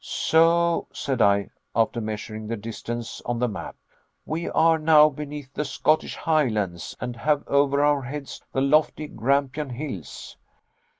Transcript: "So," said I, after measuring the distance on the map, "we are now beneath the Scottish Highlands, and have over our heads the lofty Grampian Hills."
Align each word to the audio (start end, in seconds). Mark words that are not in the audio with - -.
"So," 0.03 0.87
said 0.91 1.21
I, 1.21 1.51
after 1.75 2.01
measuring 2.01 2.47
the 2.47 2.57
distance 2.57 3.21
on 3.23 3.37
the 3.37 3.47
map, 3.47 3.75
"we 4.25 4.49
are 4.49 4.79
now 4.79 5.09
beneath 5.09 5.53
the 5.53 5.63
Scottish 5.63 6.15
Highlands, 6.15 6.97
and 6.99 7.15
have 7.17 7.43
over 7.47 7.83
our 7.85 8.01
heads 8.01 8.41
the 8.51 8.61
lofty 8.61 9.05
Grampian 9.07 9.69
Hills." 9.69 10.37